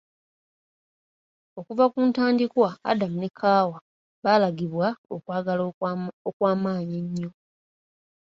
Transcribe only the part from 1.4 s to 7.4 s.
Okuva ku ntandikwa Adamu ne Kaawa baalagibwa okwagala okw'amaanyi ennyo.